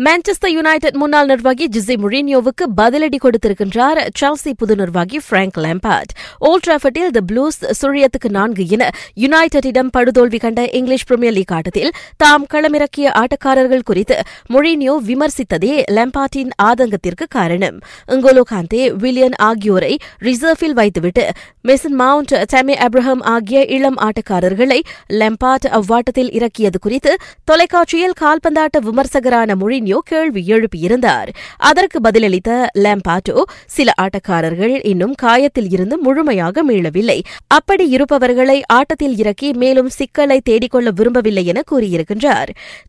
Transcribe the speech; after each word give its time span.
Manchester 0.00 0.50
United 0.50 0.96
முன்னாள் 0.96 1.26
நிர்வாகி 1.26 1.64
GC 1.68 1.94
முரினியோவுக்கு 1.96 2.64
பதிலடி 2.76 3.18
கொடுத்திருக்கின்றார் 3.22 3.98
சால்சி 4.18 4.52
புது 4.52 4.74
நிர்வாகி 4.76 5.18
பிராங்க் 5.28 5.58
லேம்பார்ட் 5.58 6.12
ஓல்ட் 6.38 6.64
டிராஃபர்டில் 6.66 7.10
தி 7.10 7.22
ப்ளூஸ் 7.32 7.58
சுழியத்துக்கு 7.80 8.30
நான்கு 8.30 8.68
என 8.68 8.90
யுனைடெட்டிடம் 9.16 9.90
படுதோல்வி 9.96 10.38
கண்ட 10.38 10.62
இங்கிலீஷ் 10.70 11.06
பிரீமியர் 11.06 11.32
லீக் 11.32 11.52
ஆட்டத்தில் 11.52 11.90
தாம் 12.16 12.46
களமிறக்கிய 12.52 13.10
ஆட்டக்காரர்கள் 13.16 13.82
குறித்து 13.82 14.16
மொழினியோ 14.50 14.94
விமர்சித்ததே 15.06 15.84
லேம்பார்ட்டின் 15.90 16.54
ஆதங்கத்திற்கு 16.62 17.26
காரணம். 17.28 17.78
இங்கோலோ 18.08 18.44
காந்தே 18.50 18.92
வில்லியன் 18.92 19.36
ஆகியோரை 19.40 19.92
ரிசர்வில் 20.20 20.72
வைத்துவிட்டு 20.72 21.26
மெசன் 21.68 21.96
மவுண்ட் 21.96 22.34
டெமி 22.52 22.76
அப்ரஹாம் 22.78 23.22
ஆகிய 23.26 23.64
இளம் 23.68 23.98
ஆட்டக்காரர்களை 23.98 24.80
லெம்பார்ட் 25.12 25.68
அவ்வாட்டத்தில் 25.70 26.32
இறக்கியது 26.32 26.78
குறித்து 26.78 27.14
தொலைக்காட்சியில் 27.44 28.18
கால்பந்தாட்ட 28.20 28.78
விமர்சகரான 28.78 29.56
முரினியோ 29.90 29.98
கேள்வி 30.04 30.44
எழுப்பியிருந்தார். 30.46 31.28
அதற்கு 31.56 31.98
பதிலளித்த 32.00 32.66
லேம்பாட்டோ 32.78 33.42
சில 33.66 33.92
ஆட்டக்காரர்கள் 34.02 34.86
இன்னும் 34.86 35.14
காயத்தில் 35.22 35.70
இருந்து 35.70 35.98
முழுமையாக 35.98 36.64
மீளவில்லை. 36.64 37.20
அப்படி 37.46 37.88
இருப்பவர்களை 37.88 38.62
ஆட்டத்தில் 38.66 39.16
இறக்கி 39.16 39.52
மேலும் 39.52 39.88
சிக்கலை 39.88 40.40
தேடிக்கொள்ள 40.50 40.88
விரும்பவில்லை 40.94 41.46
என 41.46 41.62
கூறியிருக்கின்றார். 41.70 42.48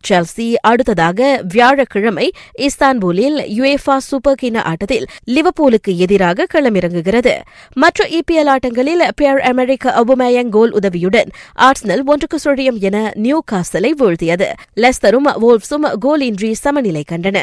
செல்சி 0.09 0.53
அடுத்ததாக 0.61 1.41
வியாழக்கிழமை 1.47 2.31
இஸ்தான்புலில் 2.57 3.37
யுஏஃபா 3.57 3.97
சூப்பர் 3.97 4.37
கிண்ண 4.41 4.61
ஆட்டத்தில் 4.63 5.05
லிவபூலுக்கு 5.27 5.95
எதிராக 5.95 6.47
களமிறங்குகிறது. 6.53 7.35
மற்ற 7.73 8.07
இபிஎல் 8.07 8.55
ஆட்டங்களில் 8.55 9.07
பியர் 9.15 9.39
அமெரிக்க 9.39 10.03
அபுமேயங் 10.03 10.49
கோல் 10.49 10.71
உதவியுடன் 10.71 11.29
ஆர்ஸ்னல் 11.57 12.03
ஒன்றுக்கு 12.05 12.37
சுழியம் 12.43 12.79
என 12.79 13.11
நியூ 13.15 13.39
காசலை 13.51 13.91
வீழ்த்தியது. 13.99 14.47
லெஸ்தரும் 14.75 15.29
வோல்ப்ஸும் 15.41 15.87
கோலின்றி 16.05 16.49
நிலை 16.91 17.05
கண்டன. 17.11 17.39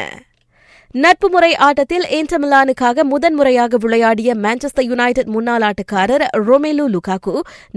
நட்பு 0.95 1.27
முறை 1.29 1.49
ஆட்டத்தில் 1.55 2.05
இன்டர் 2.09 2.41
மிலானுக்காக 2.41 3.03
முதன்முறையாக 3.03 3.77
விளையாடிய 3.77 4.29
மான்செஸ்டர் 4.35 4.87
யுனைடெட் 4.87 5.29
முன்னாள் 5.29 5.61
ஆட்டக்காரர் 5.61 6.23
ரொமேலு 6.47 6.85
லுகாக்கு 6.89 7.33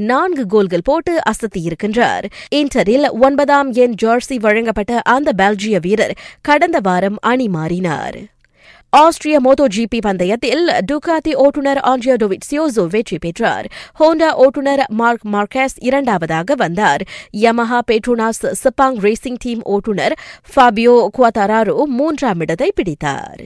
நான்கு 0.07 0.45
கோல்கள் 0.47 0.85
போட்டு 0.85 1.15
அசத்தியிருக்கின்றார் 1.31 2.27
இன்டரில் 2.55 3.09
ஒன்பதாம் 3.21 3.73
எண் 3.75 3.97
ஜார்சி 4.03 4.39
வழங்கப்பட்ட 4.41 5.03
அந்த 5.09 5.33
பெல்ஜிய 5.37 5.79
வீரர் 5.81 6.15
கடந்த 6.43 6.81
வாரம் 6.83 7.21
அணி 7.23 7.49
மாறினார் 7.49 8.19
ஆஸ்திரிய 8.97 9.37
மோட்டோ 9.41 9.65
ஜிபி 9.77 9.99
பந்தயத்தில் 9.99 10.71
டுகாத்தி 10.93 11.33
ஓட்டுநர் 11.35 11.79
ஆண்ட்ரியோடோவிட் 11.79 12.45
சியோசோ 12.51 12.87
வெற்றி 12.87 13.19
பெற்றார். 13.19 13.67
ஹோண்டா 14.01 14.31
ஓட்டுநர் 14.33 14.83
மார்க் 14.89 15.25
மார்கேஸ் 15.33 15.77
இரண்டாவதாக 15.79 16.55
வந்தார். 16.55 17.05
Yamaha 17.37 17.81
Petronas 17.91 18.45
Sepang 18.63 18.99
racing 18.99 19.39
team 19.39 19.63
ஓட்டுநர் 19.63 20.17
ஃபாபியோ 20.55 21.09
குவாதாராரோ 21.19 21.85
மூன்றாம் 21.85 22.41
இடத்தை 22.41 22.73
பிடித்தார். 22.75 23.43